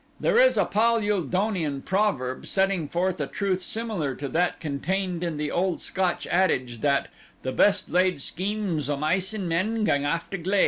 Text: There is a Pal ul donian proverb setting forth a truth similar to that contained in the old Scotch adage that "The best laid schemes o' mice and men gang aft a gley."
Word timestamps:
There 0.19 0.39
is 0.39 0.57
a 0.57 0.65
Pal 0.65 0.95
ul 1.03 1.21
donian 1.25 1.85
proverb 1.85 2.47
setting 2.47 2.87
forth 2.87 3.21
a 3.21 3.27
truth 3.27 3.61
similar 3.61 4.15
to 4.15 4.27
that 4.29 4.59
contained 4.59 5.23
in 5.23 5.37
the 5.37 5.51
old 5.51 5.79
Scotch 5.79 6.25
adage 6.25 6.81
that 6.81 7.09
"The 7.43 7.51
best 7.51 7.87
laid 7.91 8.19
schemes 8.19 8.89
o' 8.89 8.97
mice 8.97 9.31
and 9.35 9.47
men 9.47 9.83
gang 9.83 10.03
aft 10.03 10.33
a 10.33 10.39
gley." 10.39 10.59